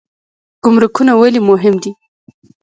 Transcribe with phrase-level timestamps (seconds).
[0.63, 1.91] ګمرکونه ولې مهم دي؟